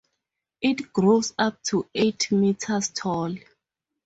It 0.61 0.91
grows 0.91 1.31
up 1.37 1.61
to 1.65 1.87
eight 1.93 2.31
metres 2.31 2.89
tall. 2.89 3.35